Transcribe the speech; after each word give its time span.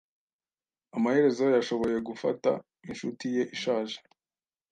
Amaherezo 0.95 1.45
yashoboye 1.55 1.97
gufata 2.07 2.51
inshuti 2.89 3.25
ye 3.35 3.43
ishaje. 3.55 3.97